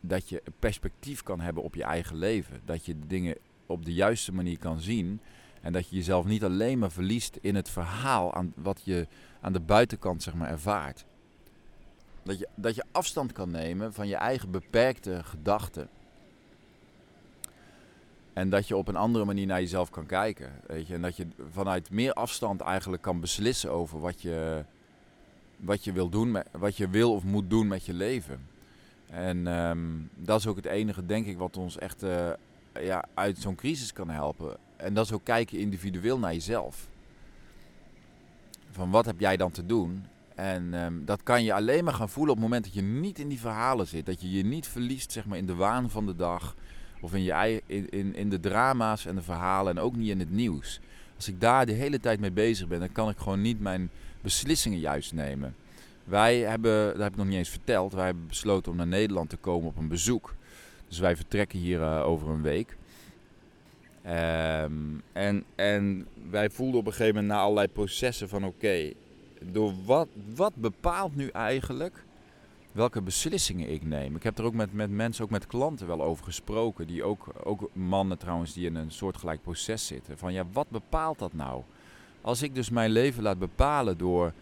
dat 0.00 0.28
je 0.28 0.42
perspectief 0.59 1.23
kan 1.23 1.40
hebben 1.40 1.62
op 1.62 1.75
je 1.75 1.85
eigen 1.85 2.16
leven. 2.16 2.61
Dat 2.64 2.87
je 2.87 2.99
de 2.99 3.07
dingen 3.07 3.37
op 3.66 3.85
de 3.85 3.95
juiste 3.95 4.33
manier 4.33 4.59
kan 4.59 4.81
zien. 4.81 5.21
En 5.61 5.73
dat 5.73 5.88
je 5.88 5.97
jezelf 5.97 6.25
niet 6.25 6.45
alleen 6.45 6.78
maar 6.78 6.92
verliest 6.92 7.38
in 7.40 7.54
het 7.54 7.71
verhaal 7.71 8.35
aan 8.35 8.52
wat 8.57 8.81
je 8.85 9.07
aan 9.40 9.52
de 9.52 9.61
buitenkant 9.61 10.23
zeg 10.23 10.35
maar, 10.35 10.49
ervaart. 10.49 11.04
Dat 12.23 12.38
je, 12.38 12.49
dat 12.54 12.75
je 12.75 12.85
afstand 12.92 13.33
kan 13.33 13.50
nemen 13.50 13.92
van 13.92 14.09
je 14.09 14.16
eigen 14.16 14.50
beperkte 14.50 15.21
gedachten 15.25 15.88
en 18.32 18.50
dat 18.50 18.68
je 18.68 18.76
op 18.76 18.88
een 18.88 18.96
andere 18.96 19.24
manier 19.24 19.46
naar 19.46 19.60
jezelf 19.60 19.90
kan 19.90 20.06
kijken. 20.06 20.52
Weet 20.66 20.86
je? 20.86 20.94
En 20.94 21.02
dat 21.02 21.16
je 21.16 21.26
vanuit 21.50 21.90
meer 21.90 22.12
afstand 22.12 22.60
eigenlijk 22.60 23.02
kan 23.02 23.20
beslissen 23.20 23.70
over 23.70 24.00
wat 24.00 24.22
je, 24.22 24.64
wat 25.56 25.84
je 25.84 25.92
wil 25.92 26.08
doen, 26.08 26.42
wat 26.50 26.76
je 26.76 26.88
wil 26.88 27.12
of 27.12 27.24
moet 27.24 27.50
doen 27.50 27.66
met 27.68 27.84
je 27.84 27.92
leven. 27.92 28.46
En 29.06 29.46
um, 29.46 30.10
dat 30.14 30.38
is 30.38 30.46
ook 30.46 30.56
het 30.56 30.64
enige, 30.64 31.06
denk 31.06 31.26
ik, 31.26 31.38
wat 31.38 31.56
ons 31.56 31.78
echt 31.78 32.02
uh, 32.02 32.30
ja, 32.80 33.04
uit 33.14 33.38
zo'n 33.38 33.54
crisis 33.54 33.92
kan 33.92 34.10
helpen. 34.10 34.56
En 34.76 34.94
dat 34.94 35.04
is 35.04 35.12
ook 35.12 35.24
kijken 35.24 35.58
individueel 35.58 36.18
naar 36.18 36.32
jezelf. 36.32 36.88
Van 38.70 38.90
wat 38.90 39.06
heb 39.06 39.20
jij 39.20 39.36
dan 39.36 39.50
te 39.50 39.66
doen? 39.66 40.04
En 40.34 40.74
um, 40.74 41.04
dat 41.04 41.22
kan 41.22 41.44
je 41.44 41.54
alleen 41.54 41.84
maar 41.84 41.94
gaan 41.94 42.08
voelen 42.08 42.32
op 42.32 42.38
het 42.40 42.48
moment 42.48 42.64
dat 42.64 42.74
je 42.74 42.82
niet 42.82 43.18
in 43.18 43.28
die 43.28 43.40
verhalen 43.40 43.86
zit. 43.86 44.06
Dat 44.06 44.20
je 44.20 44.30
je 44.30 44.44
niet 44.44 44.66
verliest 44.66 45.12
zeg 45.12 45.26
maar, 45.26 45.38
in 45.38 45.46
de 45.46 45.54
waan 45.54 45.90
van 45.90 46.06
de 46.06 46.16
dag. 46.16 46.54
Of 47.02 47.14
in, 47.14 47.23
je, 47.23 47.62
in, 47.66 47.90
in, 47.90 48.14
in 48.14 48.28
de 48.28 48.40
drama's 48.40 49.06
en 49.06 49.14
de 49.14 49.23
verhalen 49.23 49.76
en 49.76 49.82
ook 49.82 49.97
niet 49.97 50.11
in 50.11 50.18
het 50.18 50.30
nieuws. 50.30 50.80
Als 51.16 51.28
ik 51.28 51.40
daar 51.40 51.66
de 51.66 51.73
hele 51.73 52.00
tijd 52.00 52.21
mee 52.21 52.30
bezig 52.30 52.68
ben, 52.68 52.80
dan 52.80 52.92
kan 52.92 53.09
ik 53.09 53.18
gewoon 53.18 53.40
niet 53.40 53.61
mijn 53.61 53.90
beslissingen 54.21 54.78
juist 54.78 55.12
nemen. 55.12 55.54
Wij 56.04 56.38
hebben, 56.38 56.87
dat 56.87 57.02
heb 57.02 57.11
ik 57.12 57.16
nog 57.16 57.26
niet 57.26 57.37
eens 57.37 57.49
verteld, 57.49 57.92
wij 57.92 58.04
hebben 58.04 58.26
besloten 58.26 58.71
om 58.73 58.78
naar 58.78 58.87
Nederland 58.87 59.30
te 59.30 59.37
komen 59.37 59.68
op 59.68 59.76
een 59.76 59.88
bezoek. 59.88 60.35
Dus 60.88 60.99
wij 60.99 61.16
vertrekken 61.16 61.59
hier 61.59 61.80
uh, 61.80 62.06
over 62.06 62.28
een 62.28 62.42
week. 62.42 62.76
Um, 64.06 65.02
en, 65.12 65.44
en 65.54 66.06
wij 66.30 66.50
voelden 66.50 66.80
op 66.80 66.87
een 66.87 66.92
gegeven 66.92 67.14
moment 67.14 67.32
na 67.32 67.40
allerlei 67.40 67.68
processen 67.68 68.28
van 68.28 68.44
oké, 68.44 68.92
door 69.40 69.73
wat, 69.85 70.09
wat 70.35 70.54
bepaalt 70.54 71.16
nu 71.16 71.28
eigenlijk 71.28 72.04
welke 72.72 73.02
beslissingen 73.02 73.72
ik 73.72 73.84
neem? 73.84 74.16
Ik 74.16 74.22
heb 74.22 74.38
er 74.38 74.44
ook 74.44 74.54
met, 74.54 74.72
met 74.72 74.90
mensen, 74.90 75.24
ook 75.24 75.30
met 75.30 75.46
klanten 75.46 75.86
wel 75.86 76.02
over 76.02 76.24
gesproken, 76.24 76.86
die 76.86 77.04
ook, 77.04 77.26
ook 77.42 77.70
mannen 77.72 78.18
trouwens, 78.18 78.52
die 78.52 78.66
in 78.66 78.74
een 78.74 78.90
soortgelijk 78.90 79.42
proces 79.42 79.86
zitten. 79.86 80.18
Van 80.18 80.32
ja, 80.32 80.44
wat 80.52 80.70
bepaalt 80.70 81.18
dat 81.18 81.32
nou? 81.32 81.62
Als 82.20 82.42
ik 82.42 82.54
dus 82.54 82.70
mijn 82.70 82.90
leven 82.90 83.22
laat 83.22 83.38
bepalen 83.38 83.98
door 83.98 84.32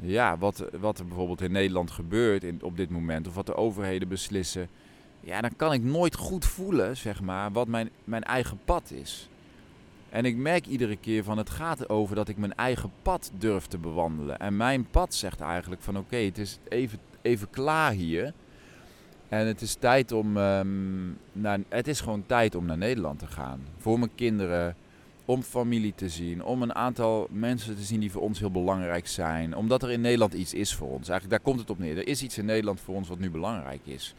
ja, 0.00 0.38
wat, 0.38 0.64
wat 0.80 0.98
er 0.98 1.06
bijvoorbeeld 1.06 1.40
in 1.40 1.52
Nederland 1.52 1.90
gebeurt 1.90 2.44
in, 2.44 2.58
op 2.62 2.76
dit 2.76 2.90
moment, 2.90 3.26
of 3.28 3.34
wat 3.34 3.46
de 3.46 3.56
overheden 3.56 4.08
beslissen, 4.08 4.68
ja, 5.20 5.40
dan 5.40 5.56
kan 5.56 5.72
ik 5.72 5.82
nooit 5.82 6.16
goed 6.16 6.44
voelen, 6.44 6.96
zeg 6.96 7.20
maar, 7.20 7.52
wat 7.52 7.68
mijn, 7.68 7.90
mijn 8.04 8.24
eigen 8.24 8.58
pad 8.64 8.90
is. 8.90 9.28
En 10.08 10.24
ik 10.24 10.36
merk 10.36 10.66
iedere 10.66 10.96
keer 10.96 11.24
van 11.24 11.38
het 11.38 11.50
gaat 11.50 11.88
over 11.88 12.16
dat 12.16 12.28
ik 12.28 12.36
mijn 12.36 12.54
eigen 12.54 12.90
pad 13.02 13.30
durf 13.38 13.66
te 13.66 13.78
bewandelen. 13.78 14.38
En 14.38 14.56
mijn 14.56 14.86
pad 14.90 15.14
zegt 15.14 15.40
eigenlijk 15.40 15.82
van 15.82 15.98
oké, 15.98 16.16
het 16.16 16.38
is 16.38 16.58
even, 16.68 16.98
even 17.26 17.50
klaar 17.50 17.92
hier. 17.92 18.32
En 19.28 19.46
het 19.46 19.60
is 19.60 19.74
tijd 19.74 20.12
om 20.12 20.36
um, 20.36 21.18
naar, 21.32 21.58
het 21.68 21.88
is 21.88 22.00
gewoon 22.00 22.26
tijd 22.26 22.54
om 22.54 22.66
naar 22.66 22.78
Nederland 22.78 23.18
te 23.18 23.26
gaan. 23.26 23.60
Voor 23.78 23.98
mijn 23.98 24.14
kinderen, 24.14 24.76
om 25.24 25.42
familie 25.42 25.94
te 25.94 26.08
zien, 26.08 26.44
om 26.44 26.62
een 26.62 26.74
aantal 26.74 27.28
mensen 27.30 27.76
te 27.76 27.82
zien 27.82 28.00
die 28.00 28.10
voor 28.10 28.22
ons 28.22 28.38
heel 28.38 28.50
belangrijk 28.50 29.06
zijn. 29.06 29.56
Omdat 29.56 29.82
er 29.82 29.90
in 29.90 30.00
Nederland 30.00 30.34
iets 30.34 30.54
is 30.54 30.74
voor 30.74 30.88
ons. 30.88 31.08
Eigenlijk 31.08 31.30
daar 31.30 31.52
komt 31.52 31.60
het 31.60 31.70
op 31.70 31.78
neer. 31.78 31.96
Er 31.96 32.08
is 32.08 32.22
iets 32.22 32.38
in 32.38 32.44
Nederland 32.44 32.80
voor 32.80 32.94
ons 32.94 33.08
wat 33.08 33.18
nu 33.18 33.30
belangrijk 33.30 33.80
is. 33.84 34.14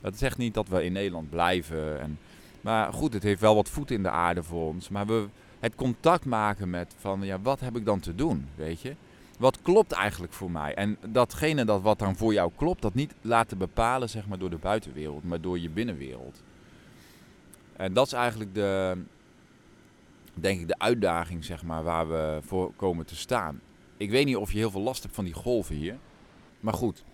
Dat 0.00 0.18
zegt 0.18 0.38
niet 0.38 0.54
dat 0.54 0.68
we 0.68 0.84
in 0.84 0.92
Nederland 0.92 1.30
blijven. 1.30 2.00
En, 2.00 2.18
maar 2.60 2.92
goed, 2.92 3.12
het 3.12 3.22
heeft 3.22 3.40
wel 3.40 3.54
wat 3.54 3.68
voet 3.68 3.90
in 3.90 4.02
de 4.02 4.10
aarde 4.10 4.42
voor 4.42 4.66
ons. 4.68 4.88
Maar 4.88 5.06
we, 5.06 5.26
het 5.60 5.74
contact 5.74 6.24
maken 6.24 6.70
met 6.70 6.94
van, 6.98 7.22
ja, 7.22 7.40
wat 7.40 7.60
heb 7.60 7.76
ik 7.76 7.84
dan 7.84 8.00
te 8.00 8.14
doen, 8.14 8.46
weet 8.54 8.80
je? 8.80 8.94
Wat 9.38 9.62
klopt 9.62 9.92
eigenlijk 9.92 10.32
voor 10.32 10.50
mij? 10.50 10.74
En 10.74 10.98
datgene 11.08 11.64
dat 11.64 11.82
wat 11.82 11.98
dan 11.98 12.16
voor 12.16 12.32
jou 12.32 12.50
klopt, 12.56 12.82
dat 12.82 12.94
niet 12.94 13.14
laten 13.20 13.58
bepalen 13.58 14.10
zeg 14.10 14.26
maar, 14.26 14.38
door 14.38 14.50
de 14.50 14.56
buitenwereld, 14.56 15.24
maar 15.24 15.40
door 15.40 15.58
je 15.58 15.70
binnenwereld. 15.70 16.42
En 17.76 17.92
dat 17.92 18.06
is 18.06 18.12
eigenlijk 18.12 18.54
de, 18.54 19.02
denk 20.34 20.60
ik, 20.60 20.68
de 20.68 20.78
uitdaging 20.78 21.44
zeg 21.44 21.62
maar, 21.62 21.82
waar 21.82 22.08
we 22.08 22.38
voor 22.42 22.72
komen 22.76 23.06
te 23.06 23.16
staan. 23.16 23.60
Ik 23.96 24.10
weet 24.10 24.24
niet 24.24 24.36
of 24.36 24.52
je 24.52 24.58
heel 24.58 24.70
veel 24.70 24.80
last 24.80 25.02
hebt 25.02 25.14
van 25.14 25.24
die 25.24 25.34
golven 25.34 25.74
hier. 25.74 25.98
Maar 26.60 26.74
goed, 26.74 27.04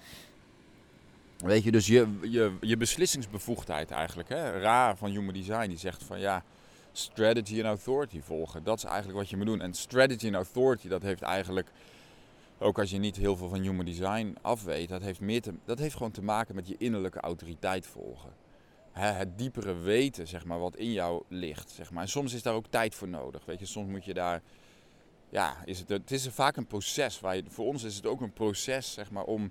Weet 1.45 1.65
je, 1.65 1.71
dus 1.71 1.87
je, 1.87 2.07
je, 2.23 2.53
je 2.61 2.77
beslissingsbevoegdheid 2.77 3.91
eigenlijk. 3.91 4.29
Hè? 4.29 4.61
Ra 4.61 4.97
van 4.97 5.11
Human 5.11 5.35
Design 5.35 5.69
die 5.69 5.79
zegt 5.79 6.03
van 6.03 6.21
ja, 6.21 6.45
strategy 6.93 7.59
en 7.59 7.67
authority 7.67 8.21
volgen. 8.21 8.65
Dat 8.65 8.77
is 8.79 8.85
eigenlijk 8.85 9.19
wat 9.19 9.31
je 9.31 9.37
moet 9.37 9.47
doen. 9.47 9.61
En 9.61 9.75
strategy 9.75 10.27
en 10.27 10.35
authority, 10.35 10.89
dat 10.89 11.03
heeft 11.03 11.23
eigenlijk, 11.23 11.71
ook 12.61 12.79
als 12.79 12.91
je 12.91 12.99
niet 12.99 13.17
heel 13.17 13.37
veel 13.37 13.49
van 13.49 13.61
Human 13.61 13.85
Design 13.85 14.37
afweet, 14.41 14.89
dat 14.89 15.03
heeft, 15.03 15.21
meer 15.21 15.43
dat 15.65 15.79
heeft 15.79 15.97
gewoon 15.97 16.11
te 16.11 16.23
maken 16.23 16.55
met 16.55 16.69
je 16.69 16.75
innerlijke 16.79 17.21
autoriteit 17.21 17.87
volgen. 17.87 18.33
Het 18.93 19.39
diepere 19.39 19.75
weten, 19.75 20.29
zeg 20.29 20.45
maar, 20.45 20.59
wat 20.59 20.77
in 20.77 20.93
jou 20.93 21.23
ligt. 21.29 21.71
Zeg 21.71 21.91
maar. 21.91 22.03
En 22.03 22.09
soms 22.09 22.33
is 22.33 22.43
daar 22.43 22.55
ook 22.55 22.67
tijd 22.67 22.95
voor 22.95 23.09
nodig. 23.09 23.45
Weet 23.45 23.59
je, 23.59 23.67
soms 23.67 23.91
moet 23.91 24.05
je 24.05 24.15
daar. 24.15 24.43
Ja, 25.29 25.57
is 25.65 25.79
het, 25.79 25.89
het 25.89 26.11
is 26.11 26.29
vaak 26.29 26.57
een 26.57 26.67
proces. 26.67 27.21
Waar 27.21 27.37
je, 27.37 27.45
voor 27.49 27.67
ons 27.67 27.83
is 27.85 27.97
het 27.97 28.07
ook 28.07 28.21
een 28.21 28.33
proces, 28.33 28.93
zeg 28.93 29.11
maar, 29.11 29.25
om 29.25 29.43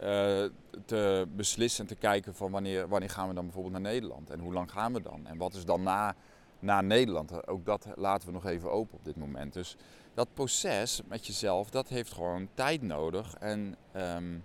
uh, 0.00 0.44
te 0.84 1.26
beslissen 1.36 1.80
en 1.82 1.94
te 1.94 2.00
kijken 2.00 2.34
van 2.34 2.50
wanneer, 2.50 2.88
wanneer 2.88 3.10
gaan 3.10 3.28
we 3.28 3.34
dan 3.34 3.44
bijvoorbeeld 3.44 3.72
naar 3.74 3.92
Nederland 3.92 4.30
en 4.30 4.38
hoe 4.38 4.52
lang 4.52 4.70
gaan 4.70 4.92
we 4.92 5.02
dan 5.02 5.26
en 5.26 5.36
wat 5.36 5.54
is 5.54 5.64
dan 5.64 5.82
na, 5.82 6.14
na 6.58 6.80
Nederland. 6.80 7.46
Ook 7.48 7.64
dat 7.64 7.86
laten 7.94 8.28
we 8.28 8.34
nog 8.34 8.46
even 8.46 8.70
open 8.70 8.98
op 8.98 9.04
dit 9.04 9.16
moment. 9.16 9.52
Dus 9.52 9.76
dat 10.16 10.34
proces 10.34 11.00
met 11.08 11.26
jezelf, 11.26 11.70
dat 11.70 11.88
heeft 11.88 12.12
gewoon 12.12 12.48
tijd 12.54 12.82
nodig 12.82 13.34
en 13.34 13.76
um, 13.96 14.44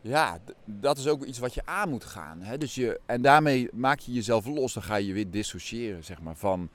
ja, 0.00 0.38
dat 0.64 0.98
is 0.98 1.06
ook 1.06 1.24
iets 1.24 1.38
wat 1.38 1.54
je 1.54 1.66
aan 1.66 1.88
moet 1.88 2.04
gaan. 2.04 2.42
Hè? 2.42 2.58
Dus 2.58 2.74
je, 2.74 3.00
en 3.06 3.22
daarmee 3.22 3.68
maak 3.72 3.98
je 3.98 4.12
jezelf 4.12 4.46
los, 4.46 4.72
dan 4.72 4.82
ga 4.82 4.96
je 4.96 5.12
weer 5.12 5.30
dissociëren 5.30 6.04
zeg 6.04 6.20
maar, 6.20 6.36
van 6.36 6.68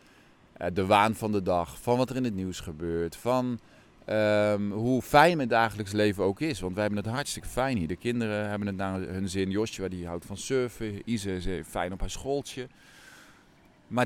uh, 0.62 0.68
de 0.74 0.86
waan 0.86 1.16
van 1.16 1.32
de 1.32 1.42
dag, 1.42 1.82
van 1.82 1.98
wat 1.98 2.10
er 2.10 2.16
in 2.16 2.24
het 2.24 2.36
nieuws 2.36 2.60
gebeurt, 2.60 3.16
van 3.16 3.60
Um, 4.10 4.72
hoe 4.72 5.02
fijn 5.02 5.38
mijn 5.38 5.50
dagelijks 5.50 5.92
leven 5.92 6.24
ook 6.24 6.40
is. 6.40 6.60
Want 6.60 6.74
wij 6.74 6.84
hebben 6.84 7.04
het 7.04 7.14
hartstikke 7.14 7.48
fijn 7.48 7.78
hier. 7.78 7.88
De 7.88 7.96
kinderen 7.96 8.50
hebben 8.50 8.68
het 8.68 8.76
naar 8.76 9.00
hun 9.00 9.30
zin. 9.30 9.50
Joshua 9.50 9.88
die 9.88 10.08
houdt 10.08 10.26
van 10.26 10.38
surfen. 10.38 11.02
Isa 11.06 11.30
is 11.30 11.48
fijn 11.68 11.94
op 11.94 12.00
haar 12.00 12.10
schooltje. 12.10 12.68
Maar 13.94 14.06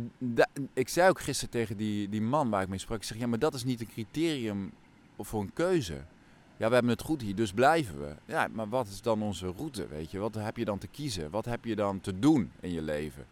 ik 0.74 0.90
zei 0.90 1.10
ook 1.10 1.20
gisteren 1.20 1.50
tegen 1.50 1.78
die, 1.78 2.10
die 2.10 2.22
man 2.22 2.50
waar 2.50 2.62
ik 2.62 2.68
mee 2.68 2.80
sprak. 2.80 2.98
Ik 2.98 3.04
zeg, 3.04 3.18
ja, 3.18 3.28
maar 3.28 3.40
dat 3.40 3.54
is 3.54 3.64
niet 3.64 3.82
een 3.82 3.88
criterium 3.88 4.72
voor 5.20 5.42
een 5.42 5.54
keuze. 5.54 5.94
Ja, 6.58 6.68
we 6.68 6.74
hebben 6.74 6.92
het 6.92 7.02
goed 7.02 7.22
hier, 7.22 7.36
dus 7.36 7.52
blijven 7.52 8.00
we. 8.00 8.16
Ja, 8.26 8.48
maar 8.52 8.70
wat 8.70 8.88
is 8.88 9.02
dan 9.02 9.22
onze 9.22 9.54
route, 9.58 9.88
weet 9.88 10.12
je? 10.12 10.20
Wat 10.20 10.36
heb 10.36 10.58
je 10.58 10.66
dan 10.66 10.78
te 10.78 10.88
kiezen? 10.88 11.30
Wat 11.30 11.46
heb 11.46 11.66
je 11.66 11.76
dan 11.76 12.02
te 12.02 12.20
doen 12.20 12.52
in 12.60 12.72
je 12.72 12.82
leven? 12.82 13.26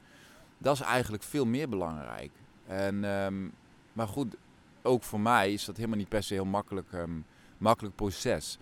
Dat 0.57 0.75
is 0.75 0.81
eigenlijk 0.81 1.23
veel 1.23 1.45
meer 1.45 1.69
belangrijk. 1.69 2.31
En, 2.67 3.03
um, 3.03 3.51
maar 3.93 4.07
goed, 4.07 4.35
ook 4.81 5.03
voor 5.03 5.19
mij 5.19 5.53
is 5.53 5.65
dat 5.65 5.75
helemaal 5.75 5.97
niet 5.97 6.09
per 6.09 6.23
se 6.23 6.33
heel 6.33 6.45
makkelijk, 6.45 6.91
um, 6.93 7.25
makkelijk 7.57 7.95
proces. 7.95 8.57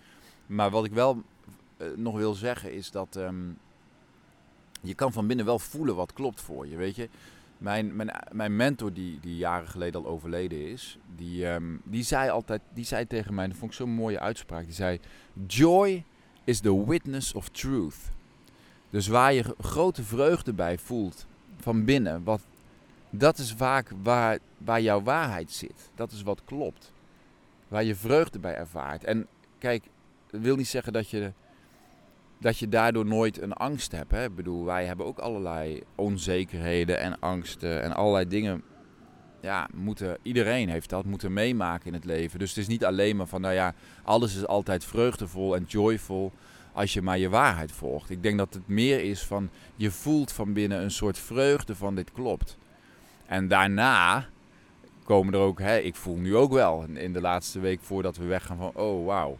Maar 0.46 0.70
wat 0.70 0.84
ik 0.84 0.92
wel 0.92 1.22
uh, 1.78 1.86
nog 1.96 2.16
wil 2.16 2.34
zeggen 2.34 2.72
is 2.72 2.90
dat 2.90 3.16
um, 3.16 3.58
je 4.80 4.94
kan 4.94 5.12
van 5.12 5.26
binnen 5.26 5.46
wel 5.46 5.58
voelen 5.58 5.96
wat 5.96 6.12
klopt 6.12 6.40
voor 6.40 6.66
je. 6.66 6.76
Weet 6.76 6.96
je, 6.96 7.08
mijn, 7.58 7.96
mijn, 7.96 8.10
mijn 8.32 8.56
mentor 8.56 8.92
die, 8.92 9.20
die 9.20 9.36
jaren 9.36 9.68
geleden 9.68 10.04
al 10.04 10.10
overleden 10.10 10.70
is, 10.70 10.98
die, 11.16 11.46
um, 11.46 11.80
die 11.84 12.02
zei 12.02 12.30
altijd, 12.30 12.60
die 12.74 12.84
zei 12.84 13.06
tegen 13.06 13.34
mij, 13.34 13.46
dat 13.46 13.56
vond 13.56 13.70
ik 13.70 13.76
zo'n 13.76 13.90
mooie 13.90 14.20
uitspraak. 14.20 14.64
Die 14.64 14.74
zei: 14.74 15.00
Joy 15.46 16.04
is 16.44 16.60
the 16.60 16.86
witness 16.86 17.32
of 17.32 17.48
truth. 17.48 17.96
Dus 18.90 19.06
waar 19.06 19.32
je 19.32 19.54
grote 19.60 20.02
vreugde 20.02 20.52
bij 20.52 20.78
voelt 20.78 21.26
van 21.60 21.84
binnen, 21.84 22.24
wat, 22.24 22.40
dat 23.10 23.38
is 23.38 23.52
vaak 23.52 23.90
waar, 24.02 24.38
waar 24.58 24.80
jouw 24.80 25.02
waarheid 25.02 25.52
zit. 25.52 25.90
Dat 25.94 26.12
is 26.12 26.22
wat 26.22 26.40
klopt. 26.44 26.92
Waar 27.68 27.84
je 27.84 27.94
vreugde 27.94 28.38
bij 28.38 28.54
ervaart. 28.54 29.04
En 29.04 29.26
kijk, 29.58 29.84
dat 30.30 30.40
wil 30.40 30.56
niet 30.56 30.68
zeggen 30.68 30.92
dat 30.92 31.10
je, 31.10 31.32
dat 32.38 32.58
je 32.58 32.68
daardoor 32.68 33.06
nooit 33.06 33.42
een 33.42 33.52
angst 33.52 33.92
hebt. 33.92 34.10
Hè? 34.10 34.24
Ik 34.24 34.34
bedoel, 34.34 34.64
wij 34.64 34.84
hebben 34.84 35.06
ook 35.06 35.18
allerlei 35.18 35.82
onzekerheden 35.94 36.98
en 36.98 37.18
angsten 37.20 37.82
en 37.82 37.92
allerlei 37.92 38.28
dingen. 38.28 38.62
Ja, 39.40 39.68
moeten, 39.74 40.18
iedereen 40.22 40.68
heeft 40.68 40.90
dat 40.90 41.04
moeten 41.04 41.32
meemaken 41.32 41.86
in 41.86 41.92
het 41.92 42.04
leven. 42.04 42.38
Dus 42.38 42.48
het 42.48 42.58
is 42.58 42.66
niet 42.66 42.84
alleen 42.84 43.16
maar 43.16 43.26
van, 43.26 43.40
nou 43.40 43.54
ja, 43.54 43.74
alles 44.02 44.36
is 44.36 44.46
altijd 44.46 44.84
vreugdevol 44.84 45.56
en 45.56 45.64
joyful 45.68 46.32
als 46.72 46.92
je 46.92 47.02
maar 47.02 47.18
je 47.18 47.28
waarheid 47.28 47.72
volgt. 47.72 48.10
Ik 48.10 48.22
denk 48.22 48.38
dat 48.38 48.54
het 48.54 48.68
meer 48.68 49.00
is 49.00 49.22
van, 49.22 49.50
je 49.76 49.90
voelt 49.90 50.32
van 50.32 50.52
binnen 50.52 50.82
een 50.82 50.90
soort 50.90 51.18
vreugde 51.18 51.76
van 51.76 51.94
dit 51.94 52.12
klopt. 52.12 52.56
En 53.26 53.48
daarna 53.48 54.26
komen 55.04 55.34
er 55.34 55.40
ook, 55.40 55.58
hè, 55.58 55.78
ik 55.78 55.94
voel 55.94 56.16
nu 56.16 56.36
ook 56.36 56.52
wel 56.52 56.84
in 56.92 57.12
de 57.12 57.20
laatste 57.20 57.60
week 57.60 57.80
voordat 57.82 58.16
we 58.16 58.24
weggaan 58.24 58.56
van, 58.56 58.70
oh 58.74 59.06
wauw. 59.06 59.38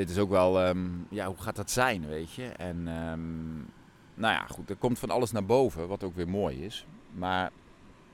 Dit 0.00 0.10
is 0.10 0.18
ook 0.18 0.30
wel, 0.30 0.68
um, 0.68 1.06
ja, 1.08 1.26
hoe 1.26 1.36
gaat 1.36 1.56
dat 1.56 1.70
zijn, 1.70 2.06
weet 2.06 2.32
je? 2.32 2.44
En 2.44 2.76
um, 2.76 3.66
nou 4.14 4.34
ja, 4.34 4.46
goed, 4.46 4.70
er 4.70 4.76
komt 4.76 4.98
van 4.98 5.10
alles 5.10 5.32
naar 5.32 5.44
boven, 5.44 5.88
wat 5.88 6.04
ook 6.04 6.14
weer 6.14 6.28
mooi 6.28 6.64
is. 6.64 6.86
Maar 7.12 7.50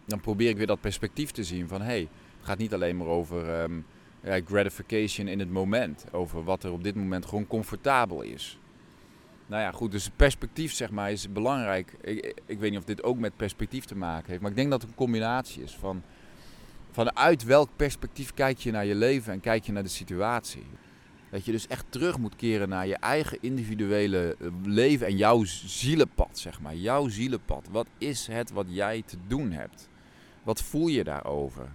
dan 0.04 0.20
probeer 0.20 0.48
ik 0.48 0.56
weer 0.56 0.66
dat 0.66 0.80
perspectief 0.80 1.30
te 1.30 1.44
zien 1.44 1.68
van, 1.68 1.80
hé, 1.80 1.86
hey, 1.86 2.08
het 2.36 2.46
gaat 2.46 2.58
niet 2.58 2.74
alleen 2.74 2.96
maar 2.96 3.06
over 3.06 3.68
ja, 4.22 4.40
gratification 4.44 5.28
in 5.28 5.38
het 5.38 5.50
moment. 5.50 6.04
Over 6.12 6.44
wat 6.44 6.64
er 6.64 6.72
op 6.72 6.84
dit 6.84 6.94
moment 6.94 7.26
gewoon 7.26 7.46
comfortabel 7.46 8.22
is. 8.22 8.58
Nou 9.46 9.62
ja, 9.62 9.70
goed, 9.70 9.90
dus 9.90 10.10
perspectief 10.16 10.72
zeg 10.72 10.90
maar 10.90 11.12
is 11.12 11.32
belangrijk. 11.32 11.96
Ik, 12.00 12.40
ik, 12.46 12.58
weet 12.58 12.70
niet 12.70 12.80
of 12.80 12.86
dit 12.86 13.02
ook 13.02 13.18
met 13.18 13.36
perspectief 13.36 13.84
te 13.84 13.96
maken 13.96 14.30
heeft, 14.30 14.40
maar 14.40 14.50
ik 14.50 14.56
denk 14.56 14.70
dat 14.70 14.80
het 14.80 14.90
een 14.90 14.96
combinatie 14.96 15.62
is 15.62 15.76
van 15.76 16.02
vanuit 16.90 17.44
welk 17.44 17.68
perspectief 17.76 18.34
kijk 18.34 18.58
je 18.58 18.70
naar 18.70 18.86
je 18.86 18.94
leven 18.94 19.32
en 19.32 19.40
kijk 19.40 19.64
je 19.64 19.72
naar 19.72 19.82
de 19.82 19.88
situatie. 19.88 20.66
Dat 21.36 21.44
je 21.44 21.52
dus 21.52 21.66
echt 21.66 21.84
terug 21.88 22.18
moet 22.18 22.36
keren 22.36 22.68
naar 22.68 22.86
je 22.86 22.96
eigen 22.96 23.38
individuele 23.40 24.36
eh, 24.40 24.48
leven 24.64 25.06
en 25.06 25.16
jouw 25.16 25.44
zielenpad, 25.44 26.38
zeg 26.38 26.60
maar. 26.60 26.74
Jouw 26.74 27.08
zielenpad. 27.08 27.68
Wat 27.70 27.86
is 27.98 28.26
het 28.26 28.50
wat 28.50 28.66
jij 28.68 29.02
te 29.06 29.16
doen 29.26 29.50
hebt? 29.52 29.88
Wat 30.42 30.62
voel 30.62 30.86
je 30.86 31.04
daarover? 31.04 31.68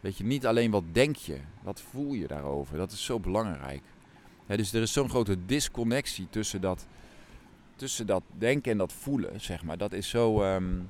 Weet 0.00 0.16
je, 0.16 0.24
niet 0.24 0.46
alleen 0.46 0.70
wat 0.70 0.84
denk 0.92 1.16
je, 1.16 1.38
wat 1.62 1.80
voel 1.80 2.12
je 2.12 2.26
daarover? 2.26 2.76
Dat 2.76 2.92
is 2.92 3.04
zo 3.04 3.20
belangrijk. 3.20 3.82
dus 4.46 4.72
er 4.72 4.82
is 4.82 4.92
zo'n 4.92 5.10
grote 5.10 5.44
disconnectie 5.46 6.26
tussen 6.30 6.60
dat 6.60 6.86
tussen 7.76 8.06
dat 8.06 8.22
denken 8.38 8.72
en 8.72 8.78
dat 8.78 8.92
voelen, 8.92 9.40
zeg 9.40 9.64
maar, 9.64 9.78
dat 9.78 9.92
is 9.92 10.08
zo. 10.08 10.54
Um, 10.54 10.88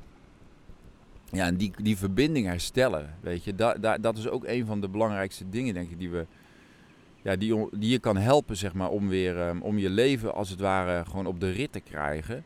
ja, 1.30 1.46
en 1.46 1.56
die, 1.56 1.72
die 1.82 1.96
verbinding 1.96 2.46
herstellen, 2.46 3.14
weet 3.20 3.44
je, 3.44 3.54
dat 4.00 4.18
is 4.18 4.28
ook 4.28 4.44
een 4.46 4.66
van 4.66 4.80
de 4.80 4.88
belangrijkste 4.88 5.48
dingen, 5.48 5.74
denk 5.74 5.90
ik, 5.90 5.98
die 5.98 6.10
we, 6.10 6.26
ja, 7.22 7.36
die, 7.36 7.68
die 7.78 7.90
je 7.90 7.98
kan 7.98 8.16
helpen, 8.16 8.56
zeg 8.56 8.74
maar, 8.74 8.90
om 8.90 9.08
weer, 9.08 9.40
ehm, 9.40 9.60
om 9.60 9.78
je 9.78 9.90
leven 9.90 10.34
als 10.34 10.50
het 10.50 10.60
ware 10.60 11.04
gewoon 11.04 11.26
op 11.26 11.40
de 11.40 11.50
rit 11.50 11.72
te 11.72 11.80
krijgen. 11.80 12.44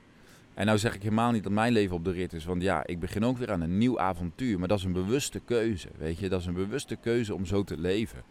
En 0.54 0.66
nou 0.66 0.78
zeg 0.78 0.94
ik 0.94 1.02
helemaal 1.02 1.32
niet 1.32 1.42
dat 1.42 1.52
mijn 1.52 1.72
leven 1.72 1.96
op 1.96 2.04
de 2.04 2.10
rit 2.10 2.32
is, 2.32 2.44
want 2.44 2.62
ja, 2.62 2.86
ik 2.86 3.00
begin 3.00 3.24
ook 3.24 3.38
weer 3.38 3.52
aan 3.52 3.60
een 3.60 3.78
nieuw 3.78 3.98
avontuur, 3.98 4.58
maar 4.58 4.68
dat 4.68 4.78
is 4.78 4.84
een 4.84 4.92
bewuste 4.92 5.40
keuze, 5.40 5.88
weet 5.98 6.18
je, 6.18 6.28
dat 6.28 6.40
is 6.40 6.46
een 6.46 6.54
bewuste 6.54 6.96
keuze 6.96 7.34
om 7.34 7.46
zo 7.46 7.64
te 7.64 7.78
leven. 7.78 8.22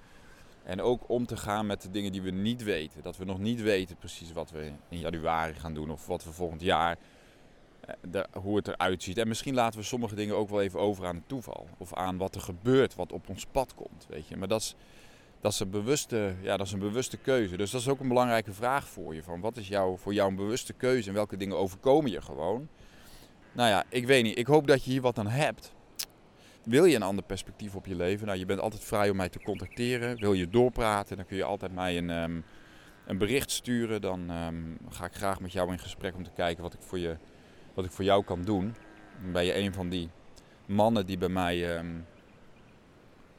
En 0.63 0.81
ook 0.81 1.09
om 1.09 1.25
te 1.25 1.37
gaan 1.37 1.65
met 1.65 1.81
de 1.81 1.91
dingen 1.91 2.11
die 2.11 2.21
we 2.21 2.31
niet 2.31 2.63
weten. 2.63 3.01
Dat 3.01 3.17
we 3.17 3.25
nog 3.25 3.39
niet 3.39 3.61
weten 3.61 3.95
precies 3.95 4.31
wat 4.31 4.51
we 4.51 4.71
in 4.89 4.99
januari 4.99 5.53
gaan 5.53 5.73
doen 5.73 5.91
of 5.91 6.07
wat 6.07 6.23
we 6.23 6.31
volgend 6.31 6.61
jaar 6.61 6.97
eh, 8.11 8.21
hoe 8.33 8.55
het 8.55 8.67
eruit 8.67 9.03
ziet. 9.03 9.17
En 9.17 9.27
misschien 9.27 9.53
laten 9.53 9.79
we 9.79 9.85
sommige 9.85 10.15
dingen 10.15 10.35
ook 10.35 10.49
wel 10.49 10.61
even 10.61 10.79
over 10.79 11.05
aan 11.05 11.15
het 11.15 11.27
toeval. 11.27 11.67
Of 11.77 11.93
aan 11.93 12.17
wat 12.17 12.35
er 12.35 12.41
gebeurt, 12.41 12.95
wat 12.95 13.11
op 13.11 13.29
ons 13.29 13.45
pad 13.45 13.75
komt. 13.75 14.05
Weet 14.09 14.27
je. 14.27 14.37
Maar 14.37 14.47
dat 14.47 14.61
is, 14.61 14.75
dat, 15.41 15.51
is 15.51 15.59
een 15.59 15.69
bewuste, 15.69 16.35
ja, 16.41 16.57
dat 16.57 16.65
is 16.65 16.73
een 16.73 16.79
bewuste 16.79 17.17
keuze. 17.17 17.57
Dus 17.57 17.71
dat 17.71 17.81
is 17.81 17.87
ook 17.87 17.99
een 17.99 18.07
belangrijke 18.07 18.53
vraag 18.53 18.87
voor 18.87 19.15
je. 19.15 19.23
Van 19.23 19.39
wat 19.39 19.57
is 19.57 19.67
jouw, 19.67 19.97
voor 19.97 20.13
jou 20.13 20.29
een 20.29 20.35
bewuste 20.35 20.73
keuze 20.73 21.07
en 21.07 21.15
welke 21.15 21.37
dingen 21.37 21.57
overkomen 21.57 22.11
je 22.11 22.21
gewoon? 22.21 22.67
Nou 23.51 23.69
ja, 23.69 23.83
ik 23.89 24.05
weet 24.05 24.23
niet. 24.23 24.37
Ik 24.37 24.47
hoop 24.47 24.67
dat 24.67 24.83
je 24.83 24.91
hier 24.91 25.01
wat 25.01 25.17
aan 25.17 25.27
hebt. 25.27 25.73
Wil 26.63 26.85
je 26.85 26.95
een 26.95 27.03
ander 27.03 27.23
perspectief 27.23 27.75
op 27.75 27.85
je 27.85 27.95
leven? 27.95 28.27
Nou, 28.27 28.39
je 28.39 28.45
bent 28.45 28.59
altijd 28.59 28.83
vrij 28.83 29.09
om 29.09 29.17
mij 29.17 29.29
te 29.29 29.39
contacteren. 29.39 30.19
Wil 30.19 30.33
je 30.33 30.49
doorpraten? 30.49 31.17
Dan 31.17 31.25
kun 31.25 31.37
je 31.37 31.43
altijd 31.43 31.73
mij 31.73 31.97
een, 31.97 32.09
ehm, 32.09 32.41
een 33.05 33.17
bericht 33.17 33.51
sturen. 33.51 34.01
Dan 34.01 34.29
ehm, 34.29 34.55
ga 34.89 35.05
ik 35.05 35.13
graag 35.13 35.39
met 35.39 35.51
jou 35.51 35.71
in 35.71 35.79
gesprek 35.79 36.15
om 36.15 36.23
te 36.23 36.31
kijken 36.35 36.63
wat 36.63 36.73
ik 36.73 36.81
voor 36.81 36.99
je 36.99 37.17
wat 37.73 37.85
ik 37.85 37.91
voor 37.91 38.03
jou 38.03 38.23
kan 38.23 38.41
doen. 38.41 38.75
Ben 39.31 39.45
je 39.45 39.57
een 39.57 39.73
van 39.73 39.89
die 39.89 40.09
mannen 40.65 41.05
die 41.05 41.17
bij 41.17 41.29
mij, 41.29 41.77
um, 41.77 42.05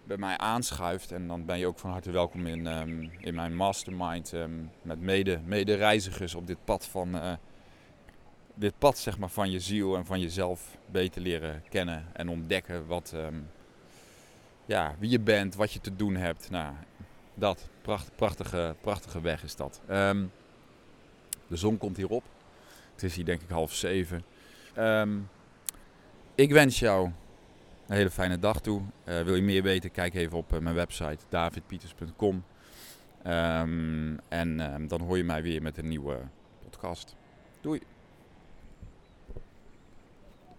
bij 0.04 0.16
mij 0.16 0.38
aanschuift. 0.38 1.12
En 1.12 1.26
dan 1.26 1.44
ben 1.44 1.58
je 1.58 1.66
ook 1.66 1.78
van 1.78 1.90
harte 1.90 2.10
welkom 2.10 2.46
in, 2.46 2.66
um, 2.66 3.10
in 3.18 3.34
mijn 3.34 3.56
mastermind 3.56 4.32
um, 4.32 4.70
met 4.82 5.00
mede, 5.00 5.40
mede 5.44 5.74
reizigers 5.74 6.34
op 6.34 6.46
dit 6.46 6.64
pad 6.64 6.86
van 6.86 7.14
uh, 7.14 7.32
dit 8.54 8.78
pad 8.78 8.98
zeg 8.98 9.18
maar, 9.18 9.28
van 9.28 9.50
je 9.50 9.60
ziel 9.60 9.96
en 9.96 10.06
van 10.06 10.20
jezelf 10.20 10.76
beter 10.90 11.22
leren 11.22 11.62
kennen 11.68 12.06
en 12.12 12.28
ontdekken 12.28 12.86
wat, 12.86 13.14
ja, 14.64 14.94
wie 14.98 15.10
je 15.10 15.20
bent, 15.20 15.54
wat 15.54 15.72
je 15.72 15.80
te 15.80 15.96
doen 15.96 16.16
hebt. 16.16 16.50
Nou, 16.50 16.74
dat, 17.34 17.68
pracht, 17.82 18.10
prachtige, 18.16 18.74
prachtige 18.80 19.20
weg 19.20 19.42
is 19.42 19.56
dat. 19.56 19.80
de 19.86 21.56
zon 21.56 21.78
komt 21.78 21.96
hierop. 21.96 22.24
Het 22.92 23.02
is 23.02 23.16
hier 23.16 23.24
denk 23.24 23.42
ik 23.42 23.48
half 23.48 23.72
zeven. 23.72 24.24
Ik 26.34 26.50
wens 26.50 26.78
jou 26.78 27.10
een 27.86 27.96
hele 27.96 28.10
fijne 28.10 28.38
dag 28.38 28.60
toe. 28.60 28.80
Uh, 29.04 29.20
wil 29.20 29.34
je 29.34 29.42
meer 29.42 29.62
weten, 29.62 29.90
kijk 29.90 30.14
even 30.14 30.38
op 30.38 30.52
uh, 30.52 30.58
mijn 30.58 30.74
website 30.74 31.18
davidpieters.com. 31.28 32.44
Ehm, 33.22 34.16
en 34.28 34.74
um, 34.74 34.88
dan 34.88 35.00
hoor 35.00 35.16
je 35.16 35.24
mij 35.24 35.42
weer 35.42 35.62
met 35.62 35.78
een 35.78 35.88
nieuwe 35.88 36.18
podcast. 36.64 37.16
Doei! 37.60 37.80